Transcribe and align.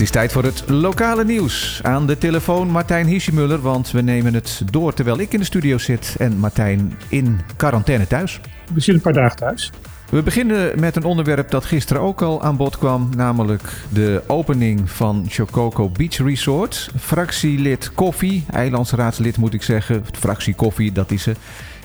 Het 0.00 0.08
is 0.08 0.14
tijd 0.14 0.32
voor 0.32 0.44
het 0.44 0.68
lokale 0.68 1.24
nieuws. 1.24 1.80
Aan 1.82 2.06
de 2.06 2.18
telefoon 2.18 2.68
Martijn 2.68 3.06
Hiesjemuller, 3.06 3.60
want 3.60 3.90
we 3.90 4.00
nemen 4.00 4.34
het 4.34 4.62
door 4.70 4.94
terwijl 4.94 5.18
ik 5.18 5.32
in 5.32 5.38
de 5.38 5.44
studio 5.44 5.78
zit 5.78 6.14
en 6.18 6.38
Martijn 6.38 6.98
in 7.08 7.40
quarantaine 7.56 8.06
thuis. 8.06 8.40
We 8.74 8.80
zitten 8.80 8.94
een 8.94 9.00
paar 9.00 9.12
dagen 9.12 9.36
thuis. 9.36 9.72
We 10.10 10.22
beginnen 10.22 10.80
met 10.80 10.96
een 10.96 11.04
onderwerp 11.04 11.50
dat 11.50 11.64
gisteren 11.64 12.02
ook 12.02 12.22
al 12.22 12.42
aan 12.42 12.56
bod 12.56 12.78
kwam, 12.78 13.08
namelijk 13.16 13.72
de 13.88 14.22
opening 14.26 14.90
van 14.90 15.26
Chococo 15.28 15.88
Beach 15.88 16.16
Resort. 16.16 16.90
Fractielid 16.98 17.92
Koffie, 17.94 18.44
eilandsraadslid 18.50 19.36
moet 19.36 19.54
ik 19.54 19.62
zeggen, 19.62 20.04
fractie 20.12 20.54
Koffie, 20.54 20.92
dat 20.92 21.10
is 21.10 21.22
ze. 21.22 21.34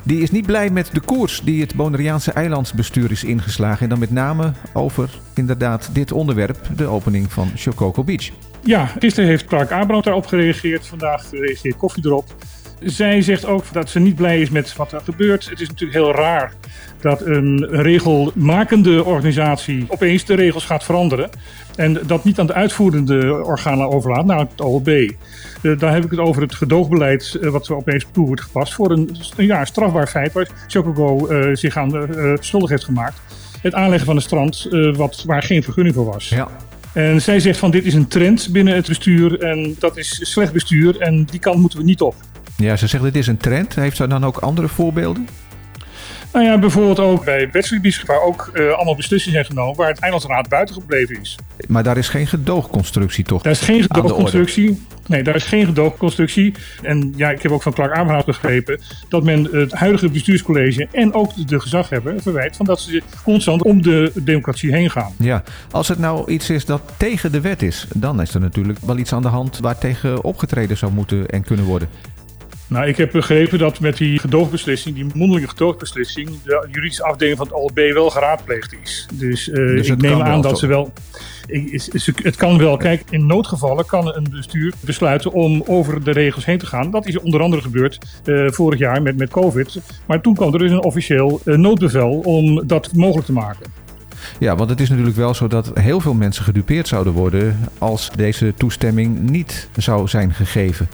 Die 0.05 0.21
is 0.21 0.31
niet 0.31 0.45
blij 0.45 0.69
met 0.69 0.89
de 0.93 0.99
koers 0.99 1.41
die 1.43 1.61
het 1.61 1.75
Bonaireaanse 1.75 2.31
eilandsbestuur 2.31 3.11
is 3.11 3.23
ingeslagen. 3.23 3.81
En 3.83 3.89
dan 3.89 3.99
met 3.99 4.11
name 4.11 4.51
over 4.73 5.09
inderdaad 5.33 5.89
dit 5.93 6.11
onderwerp, 6.11 6.57
de 6.75 6.85
opening 6.85 7.31
van 7.31 7.51
Chococo 7.55 8.03
Beach. 8.03 8.29
Ja, 8.63 8.85
gisteren 8.85 9.29
heeft 9.29 9.45
Clark 9.45 9.71
Abraham 9.71 10.01
daarop 10.01 10.25
gereageerd. 10.25 10.87
Vandaag 10.87 11.31
reageert 11.31 11.75
Koffie 11.75 12.05
erop. 12.05 12.35
Zij 12.79 13.21
zegt 13.21 13.45
ook 13.45 13.63
dat 13.71 13.89
ze 13.89 13.99
niet 13.99 14.15
blij 14.15 14.41
is 14.41 14.49
met 14.49 14.75
wat 14.75 14.91
er 14.91 15.01
gebeurt. 15.01 15.49
Het 15.49 15.61
is 15.61 15.67
natuurlijk 15.67 15.99
heel 15.99 16.13
raar 16.13 16.53
dat 17.01 17.21
een 17.21 17.67
regelmakende 17.69 19.03
organisatie 19.03 19.85
opeens 19.87 20.25
de 20.25 20.35
regels 20.35 20.65
gaat 20.65 20.83
veranderen. 20.83 21.29
En 21.75 21.99
dat 22.07 22.23
niet 22.23 22.39
aan 22.39 22.47
de 22.47 22.53
uitvoerende 22.53 23.43
organen 23.43 23.89
overlaat, 23.89 24.25
namelijk 24.25 24.51
het 24.51 24.61
OLB. 24.61 24.87
Uh, 24.87 25.09
eh, 25.61 25.79
daar 25.79 25.93
heb 25.93 26.03
ik 26.03 26.11
het 26.11 26.19
over 26.19 26.41
het 26.41 26.55
gedoogbeleid 26.55 27.37
uh, 27.41 27.49
wat 27.49 27.69
opeens 27.69 28.05
toe 28.11 28.25
wordt 28.25 28.41
gepast 28.41 28.73
voor 28.73 28.91
een, 28.91 29.15
ja, 29.37 29.65
strafbaar 29.65 30.07
feit 30.07 30.33
waar 30.33 30.47
Chocogo 30.67 31.31
uh, 31.31 31.55
zich 31.55 31.77
aan 31.77 32.07
schuldig 32.39 32.69
heeft 32.69 32.83
gemaakt. 32.83 33.21
Het 33.61 33.73
aanleggen 33.73 34.05
van 34.05 34.15
een 34.15 34.21
strand 34.21 34.67
wat, 34.95 35.23
waar 35.25 35.43
geen 35.43 35.63
vergunning 35.63 35.95
voor 35.95 36.05
was. 36.05 36.29
Ja. 36.29 36.47
En 36.93 37.21
zij 37.21 37.39
zegt 37.39 37.59
van 37.59 37.71
dit 37.71 37.85
is 37.85 37.93
een 37.93 38.07
trend 38.07 38.49
binnen 38.51 38.75
het 38.75 38.87
bestuur 38.87 39.39
en 39.39 39.75
dat 39.79 39.97
is 39.97 40.31
slecht 40.31 40.53
bestuur 40.53 40.99
en 40.99 41.25
die 41.25 41.39
kant 41.39 41.59
moeten 41.59 41.79
we 41.79 41.85
niet 41.85 42.01
op. 42.01 42.15
Ja, 42.57 42.75
ze 42.75 42.87
zegt 42.87 43.03
dit 43.03 43.15
is 43.15 43.27
een 43.27 43.37
trend. 43.37 43.75
Heeft 43.75 43.97
ze 43.97 44.07
dan 44.07 44.25
ook 44.25 44.37
andere 44.37 44.67
voorbeelden? 44.67 45.27
Nou 46.35 46.47
ja, 46.47 46.59
bijvoorbeeld 46.59 46.99
ook 46.99 47.25
bij 47.25 47.49
Bachelorbies, 47.49 48.03
waar 48.03 48.21
ook 48.21 48.51
uh, 48.53 48.71
allemaal 48.71 48.95
beslissingen 48.95 49.37
zijn 49.39 49.45
genomen, 49.45 49.75
waar 49.75 49.87
het 49.87 49.99
Eilandsraad 49.99 50.49
buiten 50.49 50.75
gebleven 50.75 51.21
is. 51.21 51.37
Maar 51.67 51.83
daar 51.83 51.97
is 51.97 52.09
geen 52.09 52.27
gedoogconstructie 52.27 53.23
toch? 53.23 53.41
Daar 53.41 53.51
is 53.51 53.59
geen 53.59 53.81
gedoogconstructie. 53.81 54.85
Nee, 55.07 55.23
daar 55.23 55.35
is 55.35 55.43
geen 55.43 55.65
gedoogconstructie. 55.65 56.53
En 56.81 57.13
ja, 57.15 57.29
ik 57.29 57.41
heb 57.41 57.51
ook 57.51 57.61
van 57.61 57.73
Clark 57.73 57.97
Abraham 57.97 58.23
begrepen 58.25 58.79
dat 59.09 59.23
men 59.23 59.43
het 59.51 59.71
huidige 59.71 60.09
bestuurscollege 60.09 60.87
en 60.91 61.13
ook 61.13 61.47
de 61.47 61.59
gezaghebber 61.59 62.21
verwijt 62.21 62.55
van 62.55 62.65
dat 62.65 62.79
ze 62.79 63.01
constant 63.23 63.63
om 63.63 63.81
de 63.81 64.11
democratie 64.15 64.73
heen 64.73 64.91
gaan. 64.91 65.13
Ja, 65.17 65.43
als 65.71 65.87
het 65.87 65.99
nou 65.99 66.31
iets 66.31 66.49
is 66.49 66.65
dat 66.65 66.81
tegen 66.97 67.31
de 67.31 67.41
wet 67.41 67.61
is, 67.61 67.87
dan 67.93 68.21
is 68.21 68.33
er 68.33 68.39
natuurlijk 68.39 68.79
wel 68.79 68.97
iets 68.97 69.13
aan 69.13 69.21
de 69.21 69.27
hand 69.27 69.59
waar 69.59 69.77
tegen 69.77 70.23
opgetreden 70.23 70.77
zou 70.77 70.91
moeten 70.91 71.27
en 71.27 71.43
kunnen 71.43 71.65
worden. 71.65 71.89
Nou, 72.67 72.87
ik 72.87 72.97
heb 72.97 73.11
begrepen 73.11 73.59
dat 73.59 73.79
met 73.79 73.97
die 73.97 74.19
gedoogbeslissing, 74.19 74.95
die 74.95 75.05
mondelinge 75.13 75.47
gedoogbeslissing, 75.47 76.29
de 76.43 76.67
juridische 76.71 77.03
afdeling 77.03 77.37
van 77.37 77.47
het 77.47 77.55
OLB 77.55 77.93
wel 77.93 78.09
geraadpleegd 78.09 78.75
is. 78.83 79.07
Dus, 79.13 79.47
uh, 79.47 79.55
dus 79.55 79.89
ik 79.89 80.01
neem 80.01 80.21
aan 80.21 80.41
dat 80.41 80.59
ze 80.59 80.67
wel. 80.67 80.93
Ik, 81.47 81.89
het 82.23 82.35
kan 82.35 82.57
wel. 82.57 82.77
Kijk, 82.77 83.03
in 83.09 83.25
noodgevallen 83.25 83.85
kan 83.85 84.15
een 84.15 84.27
bestuur 84.31 84.73
besluiten 84.79 85.31
om 85.31 85.63
over 85.65 86.03
de 86.03 86.11
regels 86.11 86.45
heen 86.45 86.57
te 86.57 86.65
gaan. 86.65 86.91
Dat 86.91 87.05
is 87.07 87.19
onder 87.19 87.41
andere 87.41 87.61
gebeurd 87.61 87.99
uh, 88.25 88.49
vorig 88.49 88.79
jaar 88.79 89.01
met, 89.01 89.17
met 89.17 89.29
COVID. 89.29 89.79
Maar 90.05 90.21
toen 90.21 90.35
kwam 90.35 90.53
er 90.53 90.59
dus 90.59 90.71
een 90.71 90.83
officieel 90.83 91.41
uh, 91.45 91.57
noodbevel 91.57 92.19
om 92.19 92.67
dat 92.67 92.93
mogelijk 92.93 93.25
te 93.25 93.33
maken. 93.33 93.65
Ja, 94.39 94.55
want 94.55 94.69
het 94.69 94.79
is 94.79 94.89
natuurlijk 94.89 95.15
wel 95.15 95.33
zo 95.33 95.47
dat 95.47 95.71
heel 95.73 95.99
veel 95.99 96.13
mensen 96.13 96.43
gedupeerd 96.43 96.87
zouden 96.87 97.13
worden 97.13 97.59
als 97.77 98.09
deze 98.15 98.53
toestemming 98.57 99.29
niet 99.29 99.69
zou 99.77 100.07
zijn 100.07 100.33
gegeven. 100.33 100.87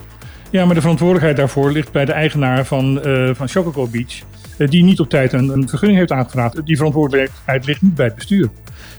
Ja, 0.51 0.65
maar 0.65 0.75
de 0.75 0.81
verantwoordelijkheid 0.81 1.37
daarvoor 1.37 1.71
ligt 1.71 1.91
bij 1.91 2.05
de 2.05 2.11
eigenaar 2.11 2.65
van, 2.65 3.07
uh, 3.07 3.29
van 3.33 3.47
Chococo 3.47 3.87
Beach. 3.87 4.19
Uh, 4.57 4.69
die 4.69 4.83
niet 4.83 4.99
op 4.99 5.09
tijd 5.09 5.33
een, 5.33 5.49
een, 5.49 5.69
vergunning 5.69 5.99
heeft 5.99 6.11
aangevraagd. 6.11 6.65
Die 6.65 6.75
verantwoordelijkheid 6.75 7.65
ligt 7.65 7.81
niet 7.81 7.95
bij 7.95 8.05
het 8.05 8.15
bestuur. 8.15 8.49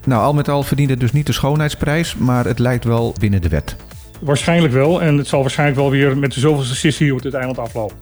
Nou, 0.04 0.22
al 0.22 0.34
met 0.34 0.49
al 0.49 0.62
verdient 0.62 0.91
het 0.91 1.00
dus 1.00 1.12
niet 1.12 1.27
de 1.27 1.32
schoonheidsprijs, 1.32 2.16
maar 2.16 2.44
het 2.44 2.59
lijkt 2.59 2.84
wel 2.84 3.15
binnen 3.21 3.43
de 3.43 3.49
wet. 3.49 3.77
Waarschijnlijk 4.21 4.72
wel. 4.72 5.03
En 5.03 5.19
het 5.19 5.27
zal 5.27 5.41
waarschijnlijk 5.41 5.78
wel 5.78 5.91
weer 5.91 6.19
met 6.19 6.32
de 6.32 6.41
zoveelste 6.41 6.75
sessie 6.75 7.15
op 7.15 7.22
dit 7.22 7.34
eiland 7.34 7.59
aflopen. 7.59 7.97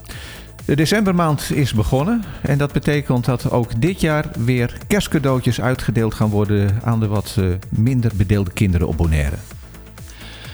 De 0.64 0.76
decembermaand 0.76 1.50
is 1.54 1.74
begonnen 1.74 2.24
en 2.42 2.58
dat 2.58 2.72
betekent 2.72 3.24
dat 3.24 3.50
ook 3.50 3.80
dit 3.80 4.00
jaar 4.00 4.24
weer 4.44 4.76
kerstcadeautjes 4.86 5.60
uitgedeeld 5.60 6.14
gaan 6.14 6.30
worden 6.30 6.78
aan 6.82 7.00
de 7.00 7.06
wat 7.06 7.36
eh, 7.38 7.44
minder 7.68 8.10
bedeelde 8.16 8.52
kinderen 8.52 8.88
op 8.88 8.96
Bonaire. 8.96 9.36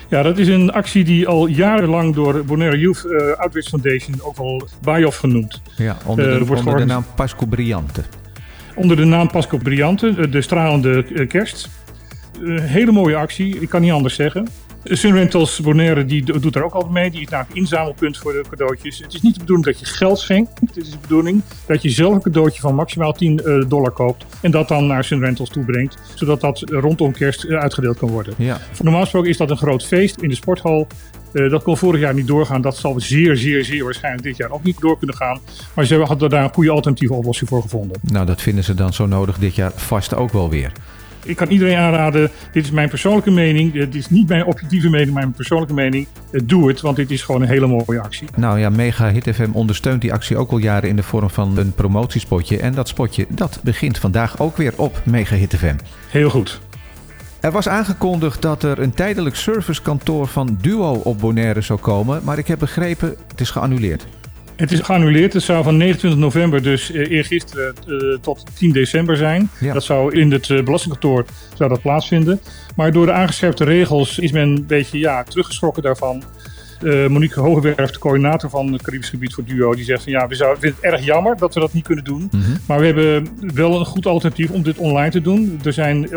Ja, 0.09 0.23
dat 0.23 0.39
is 0.39 0.49
een 0.49 0.73
actie 0.73 1.05
die 1.05 1.29
al 1.29 1.47
jarenlang 1.47 2.15
door 2.15 2.45
Bonaire 2.45 2.79
Youth 2.79 3.05
uh, 3.07 3.33
Outreach 3.33 3.69
Foundation, 3.69 4.15
ook 4.23 4.37
wel 4.37 4.69
BIOF 4.83 5.17
genoemd. 5.17 5.63
Ja, 5.77 5.97
onder 6.05 6.39
de, 6.39 6.45
uh, 6.45 6.51
onder 6.51 6.77
de 6.77 6.85
naam 6.85 7.05
Pasco 7.15 7.47
Brillante. 7.47 8.03
Onder 8.75 8.97
de 8.97 9.05
naam 9.05 9.31
Pasco 9.31 9.59
Brillante, 9.59 10.29
de 10.29 10.43
stralende 10.43 11.27
kerst. 11.27 11.69
Een 12.41 12.61
hele 12.61 12.93
mooie 12.93 13.17
actie, 13.17 13.61
ik 13.61 13.69
kan 13.69 13.81
niet 13.81 13.93
anders 13.93 14.15
zeggen. 14.15 14.49
Sun 14.89 15.13
Rentals 15.13 15.61
Bonaire 15.61 16.05
die 16.05 16.41
doet 16.41 16.53
daar 16.53 16.63
ook 16.63 16.73
altijd 16.73 16.93
mee. 16.93 17.11
Die 17.11 17.21
is 17.21 17.29
namelijk 17.29 17.57
inzamelpunt 17.57 18.19
voor 18.19 18.33
de 18.33 18.45
cadeautjes. 18.51 18.99
Het 18.99 19.15
is 19.15 19.23
niet 19.23 19.35
de 19.35 19.41
bedoeling 19.41 19.67
dat 19.67 19.79
je 19.81 19.87
geld 19.87 20.19
schenkt. 20.19 20.61
Het 20.61 20.77
is 20.77 20.91
de 20.91 20.99
bedoeling 21.01 21.43
dat 21.67 21.83
je 21.83 21.91
zelf 21.91 22.15
een 22.15 22.21
cadeautje 22.21 22.61
van 22.61 22.75
maximaal 22.75 23.13
10 23.13 23.39
eh, 23.39 23.65
dollar 23.69 23.91
koopt. 23.91 24.27
En 24.41 24.51
dat 24.51 24.69
dan 24.69 24.87
naar 24.87 25.05
Sun 25.05 25.21
Rentals 25.21 25.49
toe 25.49 25.65
brengt. 25.65 25.97
Zodat 26.15 26.41
dat 26.41 26.61
rondom 26.61 27.13
kerst 27.13 27.45
eh, 27.45 27.59
uitgedeeld 27.59 27.99
kan 27.99 28.11
worden. 28.11 28.35
Ja. 28.37 28.61
Normaal 28.83 29.01
gesproken 29.01 29.31
is 29.31 29.37
dat 29.37 29.51
een 29.51 29.57
groot 29.57 29.85
feest 29.85 30.21
in 30.21 30.29
de 30.29 30.35
sporthal. 30.35 30.87
Uh, 31.33 31.51
dat 31.51 31.63
kon 31.63 31.77
vorig 31.77 32.01
jaar 32.01 32.15
niet 32.15 32.27
doorgaan. 32.27 32.61
Dat 32.61 32.77
zal 32.77 33.01
zeer, 33.01 33.37
zeer, 33.37 33.65
zeer 33.65 33.85
waarschijnlijk 33.85 34.25
dit 34.25 34.37
jaar 34.37 34.51
ook 34.51 34.63
niet 34.63 34.81
door 34.81 34.99
kunnen 34.99 35.17
gaan. 35.17 35.41
Maar 35.75 35.85
ze 35.85 35.95
hadden 35.95 36.31
daar 36.31 36.45
een 36.45 36.55
goede 36.55 36.71
alternatieve 36.71 37.15
oplossing 37.15 37.49
voor 37.49 37.63
gevonden. 37.63 38.01
Nou, 38.03 38.27
dat 38.27 38.43
vinden 38.43 38.65
ze 38.65 38.75
dan 38.75 38.93
zo 38.93 39.07
nodig 39.07 39.39
dit 39.39 39.55
jaar 39.55 39.73
vast 39.75 40.15
ook 40.15 40.33
wel 40.33 40.51
weer 40.51 40.73
ik 41.27 41.37
kan 41.37 41.49
iedereen 41.49 41.77
aanraden, 41.77 42.31
dit 42.53 42.65
is 42.65 42.71
mijn 42.71 42.89
persoonlijke 42.89 43.31
mening. 43.31 43.73
Dit 43.73 43.95
is 43.95 44.09
niet 44.09 44.29
mijn 44.29 44.45
objectieve 44.45 44.89
mening, 44.89 45.11
maar 45.13 45.23
mijn 45.23 45.35
persoonlijke 45.35 45.75
mening. 45.75 46.07
Doe 46.45 46.69
het, 46.69 46.81
want 46.81 46.97
dit 46.97 47.11
is 47.11 47.23
gewoon 47.23 47.43
een 47.43 47.49
hele 47.49 47.67
mooie 47.67 48.01
actie. 48.01 48.29
Nou 48.37 48.59
ja, 48.59 48.69
Mega 48.69 49.11
Hit 49.11 49.35
FM 49.35 49.51
ondersteunt 49.53 50.01
die 50.01 50.13
actie 50.13 50.37
ook 50.37 50.51
al 50.51 50.59
jaren 50.59 50.89
in 50.89 50.97
de 50.97 51.03
vorm 51.03 51.31
van 51.31 51.59
een 51.59 51.73
promotiespotje. 51.73 52.59
En 52.59 52.75
dat 52.75 52.89
spotje, 52.89 53.27
dat 53.29 53.61
begint 53.63 53.99
vandaag 53.99 54.41
ook 54.41 54.57
weer 54.57 54.73
op 54.77 55.03
Mega 55.05 55.37
Hit 55.37 55.57
FM. 55.57 55.77
Heel 56.11 56.31
goed. 56.31 56.61
Er 57.41 57.53
was 57.53 57.69
aangekondigd 57.69 58.43
dat 58.43 58.63
er 58.63 58.79
een 58.79 58.95
tijdelijk 58.95 59.37
servicekantoor 59.37 60.27
van 60.27 60.59
Duo 60.61 60.93
op 60.93 61.19
Bonaire 61.19 61.61
zou 61.61 61.79
komen, 61.79 62.21
maar 62.25 62.39
ik 62.39 62.47
heb 62.47 62.59
begrepen, 62.59 63.17
het 63.29 63.41
is 63.41 63.51
geannuleerd. 63.51 64.07
Het 64.57 64.73
is 64.73 64.81
geannuleerd. 64.81 65.33
Het 65.33 65.43
zou 65.43 65.65
van 65.65 65.77
29 65.77 66.21
november, 66.21 66.63
dus 66.63 66.91
uh, 66.91 67.11
eergisteren, 67.11 67.75
uh, 67.87 68.17
tot 68.21 68.45
10 68.55 68.73
december 68.73 69.17
zijn. 69.17 69.51
Dat 69.61 69.85
zou 69.85 70.15
in 70.21 70.33
het 70.33 70.49
uh, 70.49 70.63
belastingkantoor 70.63 71.25
zou 71.55 71.69
dat 71.69 71.83
plaatsvinden. 71.83 72.41
Maar 72.77 72.93
door 72.93 73.07
de 73.07 73.13
aangescherpte 73.13 73.65
regels 73.65 74.19
is 74.19 74.33
men 74.33 74.49
een 74.49 74.67
beetje 74.67 74.99
ja, 74.99 75.23
teruggeschrokken 75.23 75.83
daarvan. 75.83 76.23
Monique 77.09 77.41
Hogewerf, 77.41 77.91
de 77.91 77.99
coördinator 77.99 78.51
van 78.51 78.73
het 78.73 78.83
Caribisch 78.83 79.09
gebied 79.09 79.35
voor 79.35 79.45
Duo, 79.45 79.75
die 79.75 79.85
zegt 79.85 80.03
van 80.03 80.13
ja, 80.13 80.27
we 80.27 80.35
zouden, 80.35 80.61
vinden 80.61 80.79
het 80.83 80.93
erg 80.93 81.05
jammer 81.05 81.37
dat 81.37 81.55
we 81.55 81.61
dat 81.61 81.73
niet 81.73 81.85
kunnen 81.85 82.05
doen. 82.05 82.29
Mhm. 82.31 82.51
Maar 82.67 82.79
we 82.79 82.87
hebben 82.87 83.29
wel 83.55 83.79
een 83.79 83.85
goed 83.85 84.07
alternatief 84.07 84.51
om 84.51 84.63
dit 84.63 84.79
online 84.79 85.11
te 85.11 85.21
doen. 85.21 85.61
Er 85.65 85.73
zijn 85.73 86.09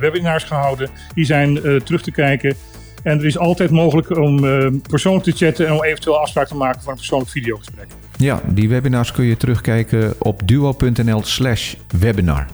webinars 0.00 0.44
gehouden, 0.44 0.90
die 1.14 1.24
zijn 1.24 1.54
terug 1.84 2.02
te 2.02 2.10
kijken. 2.10 2.56
En 3.04 3.18
er 3.18 3.24
is 3.24 3.38
altijd 3.38 3.70
mogelijk 3.70 4.16
om 4.16 4.44
uh, 4.44 4.66
persoonlijk 4.88 5.24
te 5.24 5.32
chatten 5.32 5.66
en 5.66 5.72
om 5.72 5.84
eventueel 5.84 6.20
afspraak 6.20 6.46
te 6.46 6.56
maken 6.56 6.82
voor 6.82 6.90
een 6.90 6.98
persoonlijk 6.98 7.30
videogesprek. 7.30 7.86
Ja, 8.16 8.40
die 8.46 8.68
webinars 8.68 9.12
kun 9.12 9.24
je 9.24 9.36
terugkijken 9.36 10.14
op 10.18 10.48
duo.nl 10.48 11.22
slash 11.22 11.74
webinar. 11.98 12.46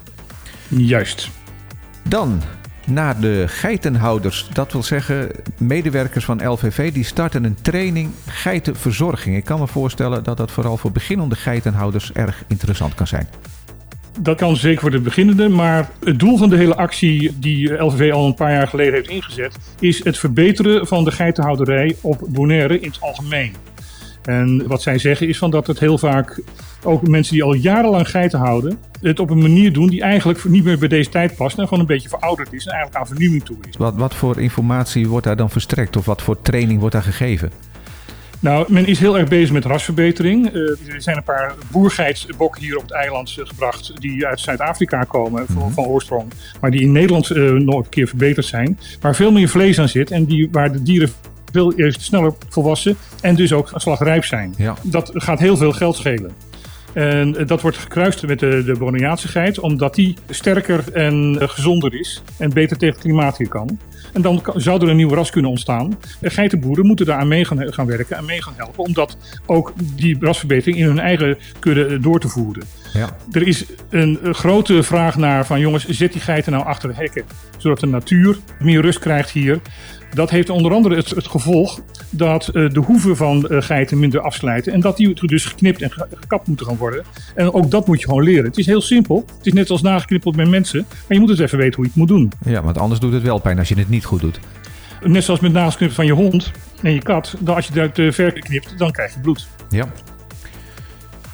Juist. 0.68 1.30
Dan 2.08 2.42
naar 2.86 3.20
de 3.20 3.44
geitenhouders. 3.48 4.48
Dat 4.52 4.72
wil 4.72 4.82
zeggen, 4.82 5.30
medewerkers 5.58 6.24
van 6.24 6.48
LVV 6.48 6.92
die 6.92 7.04
starten 7.04 7.44
een 7.44 7.56
training 7.62 8.10
geitenverzorging. 8.26 9.36
Ik 9.36 9.44
kan 9.44 9.60
me 9.60 9.66
voorstellen 9.66 10.24
dat 10.24 10.36
dat 10.36 10.50
vooral 10.50 10.76
voor 10.76 10.92
beginnende 10.92 11.36
geitenhouders 11.36 12.12
erg 12.12 12.44
interessant 12.48 12.94
kan 12.94 13.06
zijn. 13.06 13.28
Dat 14.22 14.36
kan 14.36 14.56
zeker 14.56 14.80
voor 14.80 14.90
de 14.90 15.00
beginnende, 15.00 15.48
maar 15.48 15.90
het 16.04 16.18
doel 16.18 16.36
van 16.36 16.48
de 16.48 16.56
hele 16.56 16.76
actie 16.76 17.38
die 17.38 17.72
LVV 17.72 18.12
al 18.12 18.26
een 18.26 18.34
paar 18.34 18.52
jaar 18.52 18.68
geleden 18.68 18.94
heeft 18.94 19.08
ingezet, 19.08 19.58
is 19.78 20.04
het 20.04 20.18
verbeteren 20.18 20.86
van 20.86 21.04
de 21.04 21.10
geitenhouderij 21.10 21.96
op 22.00 22.20
Bonaire 22.28 22.80
in 22.80 22.88
het 22.88 23.00
algemeen. 23.00 23.52
En 24.22 24.66
wat 24.66 24.82
zij 24.82 24.98
zeggen 24.98 25.28
is 25.28 25.38
van 25.38 25.50
dat 25.50 25.66
het 25.66 25.80
heel 25.80 25.98
vaak 25.98 26.40
ook 26.82 27.08
mensen 27.08 27.34
die 27.34 27.42
al 27.42 27.54
jarenlang 27.54 28.10
geiten 28.10 28.38
houden, 28.38 28.78
het 29.00 29.20
op 29.20 29.30
een 29.30 29.42
manier 29.42 29.72
doen 29.72 29.86
die 29.86 30.02
eigenlijk 30.02 30.44
niet 30.44 30.64
meer 30.64 30.78
bij 30.78 30.88
deze 30.88 31.10
tijd 31.10 31.36
past 31.36 31.58
en 31.58 31.64
gewoon 31.64 31.80
een 31.80 31.86
beetje 31.86 32.08
verouderd 32.08 32.52
is 32.52 32.66
en 32.66 32.72
eigenlijk 32.72 33.00
aan 33.00 33.06
vernieuwing 33.06 33.44
toe 33.44 33.56
is. 33.68 33.76
Wat, 33.76 33.94
wat 33.94 34.14
voor 34.14 34.40
informatie 34.40 35.08
wordt 35.08 35.26
daar 35.26 35.36
dan 35.36 35.50
verstrekt 35.50 35.96
of 35.96 36.04
wat 36.04 36.22
voor 36.22 36.42
training 36.42 36.78
wordt 36.80 36.94
daar 36.94 37.02
gegeven? 37.02 37.50
Nou, 38.40 38.72
men 38.72 38.86
is 38.86 38.98
heel 38.98 39.18
erg 39.18 39.28
bezig 39.28 39.52
met 39.52 39.64
rasverbetering. 39.64 40.54
Uh, 40.54 40.70
er 40.70 41.02
zijn 41.02 41.16
een 41.16 41.22
paar 41.22 41.54
boergeitsbokken 41.70 42.62
hier 42.62 42.76
op 42.76 42.82
het 42.82 42.92
eiland 42.92 43.36
gebracht 43.38 44.00
die 44.00 44.26
uit 44.26 44.40
Zuid-Afrika 44.40 45.04
komen 45.04 45.46
van, 45.46 45.72
van, 45.72 45.84
oorsprong. 45.84 46.32
Maar 46.60 46.70
die 46.70 46.80
in 46.80 46.92
Nederland 46.92 47.28
nog 47.64 47.76
een 47.76 47.88
keer 47.88 48.08
verbeterd 48.08 48.46
zijn. 48.46 48.78
Waar 49.00 49.14
veel 49.14 49.32
meer 49.32 49.48
vlees 49.48 49.78
aan 49.78 49.88
zit 49.88 50.10
en 50.10 50.24
die, 50.24 50.48
waar 50.52 50.72
de 50.72 50.82
dieren 50.82 51.10
veel 51.52 51.72
sneller 51.76 52.34
volwassen 52.48 52.96
en 53.20 53.34
dus 53.34 53.52
ook 53.52 53.70
slagrijp 53.74 54.24
zijn. 54.24 54.54
Ja. 54.56 54.74
Dat 54.82 55.10
gaat 55.14 55.38
heel 55.38 55.56
veel 55.56 55.72
geld 55.72 55.96
schelen. 55.96 56.32
En 56.92 57.36
eh, 57.36 57.46
dat 57.46 57.60
wordt 57.60 57.76
gekruist 57.76 58.26
met 58.26 58.38
de, 58.38 58.64
de 58.64 59.18
geit, 59.28 59.58
omdat 59.58 59.94
die 59.94 60.16
sterker 60.28 60.92
en 60.92 61.36
eh, 61.40 61.48
gezonder 61.48 61.94
is 61.94 62.22
en 62.38 62.52
beter 62.52 62.76
tegen 62.76 63.00
klimaat 63.00 63.38
hier 63.38 63.48
kan. 63.48 63.78
En 64.12 64.22
dan 64.22 64.42
zou 64.54 64.82
er 64.82 64.88
een 64.88 64.96
nieuw 64.96 65.14
ras 65.14 65.30
kunnen 65.30 65.50
ontstaan. 65.50 65.98
Geitenboeren 66.22 66.86
moeten 66.86 67.06
daar 67.06 67.18
aan 67.18 67.28
mee 67.28 67.44
gaan, 67.44 67.72
gaan 67.72 67.86
werken 67.86 68.16
en 68.16 68.24
mee 68.24 68.42
gaan 68.42 68.54
helpen, 68.56 68.84
omdat 68.84 69.16
ook 69.46 69.72
die 69.96 70.16
rasverbetering 70.20 70.78
in 70.78 70.86
hun 70.86 70.98
eigen 70.98 71.38
kudde 71.58 71.86
eh, 71.86 72.02
door 72.02 72.20
te 72.20 72.28
voeren. 72.28 72.62
Ja. 72.92 73.16
Er 73.30 73.46
is 73.46 73.64
een 73.90 74.18
grote 74.22 74.82
vraag 74.82 75.16
naar 75.16 75.46
van 75.46 75.60
jongens, 75.60 75.88
zet 75.88 76.12
die 76.12 76.20
geiten 76.20 76.52
nou 76.52 76.64
achter 76.64 76.88
de 76.88 76.94
hekken, 76.94 77.24
zodat 77.56 77.80
de 77.80 77.86
natuur 77.86 78.38
meer 78.58 78.80
rust 78.80 78.98
krijgt 78.98 79.30
hier. 79.30 79.60
Dat 80.14 80.30
heeft 80.30 80.50
onder 80.50 80.72
andere 80.72 80.96
het, 80.96 81.10
het 81.10 81.26
gevolg 81.26 81.80
dat 82.10 82.50
uh, 82.52 82.70
de 82.70 82.80
hoeven 82.80 83.16
van 83.16 83.46
uh, 83.48 83.62
geiten 83.62 83.98
minder 83.98 84.20
afslijten. 84.20 84.72
En 84.72 84.80
dat 84.80 84.96
die 84.96 85.26
dus 85.26 85.44
geknipt 85.44 85.82
en 85.82 85.90
gekapt 86.14 86.46
moeten 86.46 86.66
gaan 86.66 86.76
worden. 86.76 87.04
En 87.34 87.52
ook 87.52 87.70
dat 87.70 87.86
moet 87.86 88.00
je 88.00 88.06
gewoon 88.06 88.22
leren. 88.22 88.44
Het 88.44 88.58
is 88.58 88.66
heel 88.66 88.80
simpel. 88.80 89.24
Het 89.36 89.46
is 89.46 89.52
net 89.52 89.70
als 89.70 89.82
nageknippeld 89.82 90.36
met 90.36 90.48
mensen. 90.48 90.84
Maar 90.88 91.04
je 91.08 91.18
moet 91.18 91.28
dus 91.28 91.38
even 91.38 91.58
weten 91.58 91.74
hoe 91.74 91.84
je 91.84 91.90
het 91.90 91.98
moet 91.98 92.08
doen. 92.08 92.32
Ja, 92.44 92.62
want 92.62 92.78
anders 92.78 93.00
doet 93.00 93.12
het 93.12 93.22
wel 93.22 93.38
pijn 93.38 93.58
als 93.58 93.68
je 93.68 93.74
het 93.74 93.88
niet 93.88 94.04
goed 94.04 94.20
doet. 94.20 94.40
Net 95.02 95.24
zoals 95.24 95.40
met 95.40 95.52
nagels 95.52 95.94
van 95.94 96.06
je 96.06 96.12
hond 96.12 96.50
en 96.82 96.92
je 96.92 97.02
kat. 97.02 97.36
Dan 97.40 97.54
als 97.54 97.66
je 97.66 97.80
het 97.80 98.18
uit 98.18 98.38
knipt, 98.38 98.78
dan 98.78 98.90
krijg 98.90 99.14
je 99.14 99.20
bloed. 99.20 99.48
Ja. 99.68 99.88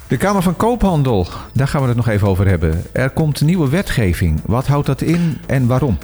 De 0.07 0.17
Kamer 0.17 0.41
van 0.41 0.55
Koophandel, 0.55 1.27
daar 1.53 1.67
gaan 1.67 1.81
we 1.81 1.87
het 1.87 1.97
nog 1.97 2.07
even 2.07 2.27
over 2.27 2.47
hebben. 2.47 2.83
Er 2.91 3.09
komt 3.09 3.41
nieuwe 3.41 3.69
wetgeving. 3.69 4.41
Wat 4.45 4.67
houdt 4.67 4.85
dat 4.85 5.01
in 5.01 5.37
en 5.45 5.67
waarom? 5.67 5.97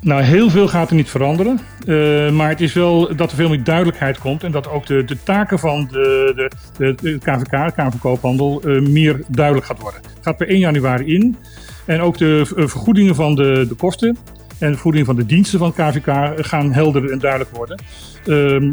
Nou, 0.00 0.22
heel 0.22 0.50
veel 0.50 0.68
gaat 0.68 0.90
er 0.90 0.96
niet 0.96 1.10
veranderen. 1.10 1.60
Uh, 1.86 2.30
maar 2.30 2.48
het 2.48 2.60
is 2.60 2.72
wel 2.72 3.16
dat 3.16 3.30
er 3.30 3.36
veel 3.36 3.48
meer 3.48 3.64
duidelijkheid 3.64 4.18
komt. 4.18 4.44
En 4.44 4.50
dat 4.50 4.68
ook 4.68 4.86
de, 4.86 5.04
de 5.04 5.22
taken 5.22 5.58
van 5.58 5.88
de, 5.90 6.32
de, 6.76 6.94
de, 7.02 7.18
KVK, 7.18 7.50
de 7.50 7.72
Kamer 7.74 7.90
van 7.90 7.98
Koophandel, 8.00 8.62
uh, 8.64 8.88
meer 8.88 9.20
duidelijk 9.28 9.66
gaat 9.66 9.80
worden. 9.80 10.00
Het 10.02 10.22
gaat 10.22 10.36
per 10.36 10.48
1 10.48 10.58
januari 10.58 11.14
in. 11.14 11.36
En 11.84 12.00
ook 12.00 12.18
de 12.18 12.52
uh, 12.56 12.66
vergoedingen 12.66 13.14
van 13.14 13.34
de, 13.34 13.66
de 13.68 13.74
kosten 13.74 14.16
en 14.58 14.66
de 14.66 14.72
vergoedingen 14.72 15.06
van 15.06 15.16
de 15.16 15.26
diensten 15.26 15.58
van 15.58 15.72
KVK 15.72 16.32
gaan 16.46 16.72
helder 16.72 17.10
en 17.10 17.18
duidelijk 17.18 17.50
worden. 17.50 17.80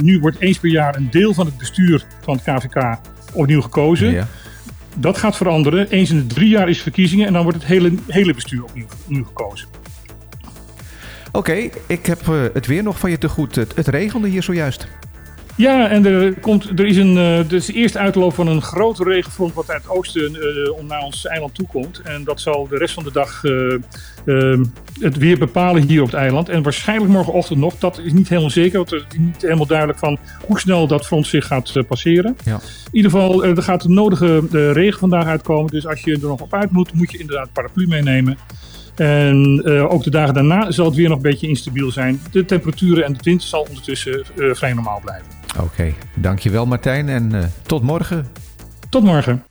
nu 0.03 0.19
wordt 0.19 0.39
eens 0.39 0.59
per 0.59 0.69
jaar 0.69 0.95
een 0.95 1.07
deel 1.11 1.33
van 1.33 1.45
het 1.45 1.57
bestuur 1.57 2.05
van 2.21 2.39
het 2.43 2.43
KVK 2.43 2.99
opnieuw 3.33 3.61
gekozen. 3.61 4.11
Ja. 4.11 4.27
Dat 4.95 5.17
gaat 5.17 5.37
veranderen. 5.37 5.89
Eens 5.89 6.09
in 6.09 6.17
de 6.17 6.33
drie 6.33 6.49
jaar 6.49 6.69
is 6.69 6.81
verkiezingen 6.81 7.27
en 7.27 7.33
dan 7.33 7.43
wordt 7.43 7.57
het 7.57 7.67
hele, 7.67 7.93
hele 8.07 8.33
bestuur 8.33 8.63
opnieuw, 8.63 8.85
opnieuw 9.03 9.23
gekozen. 9.23 9.67
Oké, 11.31 11.69
ik 11.87 12.05
heb 12.05 12.27
uh, 12.29 12.43
het 12.53 12.65
weer 12.65 12.83
nog 12.83 12.99
van 12.99 13.09
je 13.09 13.17
te 13.17 13.29
goed. 13.29 13.55
Het, 13.55 13.75
het 13.75 13.87
regende 13.87 14.27
hier 14.27 14.43
zojuist. 14.43 14.87
Ja, 15.55 15.89
en 15.89 16.05
er, 16.05 16.33
komt, 16.39 16.79
er 16.79 16.85
is 16.85 16.97
een, 16.97 17.15
uh, 17.15 17.51
is 17.51 17.65
de 17.65 17.73
eerste 17.73 17.99
uitloop 17.99 18.33
van 18.33 18.47
een 18.47 18.61
grote 18.61 19.03
regenfront 19.03 19.53
wat 19.53 19.69
uit 19.69 19.83
het 19.83 19.91
oosten 19.91 20.35
uh, 20.35 20.89
naar 20.89 21.01
ons 21.01 21.25
eiland 21.25 21.55
toe 21.55 21.67
komt. 21.67 22.01
En 22.03 22.23
dat 22.23 22.41
zal 22.41 22.67
de 22.67 22.77
rest 22.77 22.93
van 22.93 23.03
de 23.03 23.11
dag 23.11 23.43
uh, 23.43 24.59
het 24.99 25.17
weer 25.17 25.37
bepalen 25.37 25.81
hier 25.87 26.01
op 26.01 26.07
het 26.07 26.15
eiland. 26.15 26.49
En 26.49 26.63
waarschijnlijk 26.63 27.11
morgenochtend 27.11 27.59
nog. 27.59 27.77
Dat 27.77 27.99
is 28.03 28.13
niet 28.13 28.29
helemaal 28.29 28.49
zeker, 28.49 28.77
want 28.77 28.89
het 28.89 29.03
is 29.09 29.17
niet 29.17 29.41
helemaal 29.41 29.65
duidelijk 29.65 29.99
van 29.99 30.17
hoe 30.45 30.59
snel 30.59 30.87
dat 30.87 31.05
front 31.05 31.27
zich 31.27 31.47
gaat 31.47 31.87
passeren. 31.87 32.37
Ja. 32.43 32.53
In 32.53 32.59
ieder 32.91 33.11
geval, 33.11 33.45
er 33.45 33.63
gaat 33.63 33.81
de 33.81 33.89
nodige 33.89 34.43
regen 34.73 34.99
vandaag 34.99 35.25
uitkomen. 35.25 35.71
Dus 35.71 35.87
als 35.87 36.01
je 36.01 36.13
er 36.13 36.19
nog 36.19 36.41
op 36.41 36.53
uit 36.53 36.71
moet, 36.71 36.93
moet 36.93 37.11
je 37.11 37.17
inderdaad 37.17 37.53
paraplu 37.53 37.87
meenemen. 37.87 38.37
En 38.95 39.61
uh, 39.65 39.91
ook 39.91 40.03
de 40.03 40.09
dagen 40.09 40.33
daarna 40.33 40.71
zal 40.71 40.85
het 40.85 40.95
weer 40.95 41.07
nog 41.07 41.17
een 41.17 41.23
beetje 41.23 41.47
instabiel 41.47 41.91
zijn. 41.91 42.21
De 42.31 42.45
temperaturen 42.45 43.05
en 43.05 43.13
de 43.13 43.19
wind 43.23 43.43
zal 43.43 43.65
ondertussen 43.69 44.23
uh, 44.35 44.53
vrij 44.53 44.73
normaal 44.73 44.99
blijven. 45.03 45.27
Oké, 45.59 45.93
dankjewel 46.15 46.65
Martijn 46.65 47.09
en 47.09 47.35
uh, 47.35 47.43
tot 47.61 47.83
morgen. 47.83 48.27
Tot 48.89 49.03
morgen. 49.03 49.43